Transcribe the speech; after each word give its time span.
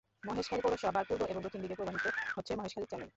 মহেশখালী 0.23 0.61
পৌরসভার 0.61 1.05
পূর্ব 1.09 1.21
এবং 1.25 1.41
দক্ষিণ 1.41 1.61
দিকে 1.61 1.75
প্রবাহিত 1.75 2.05
হচ্ছে 2.35 2.51
মহেশখালী 2.55 2.87
চ্যানেল। 2.87 3.09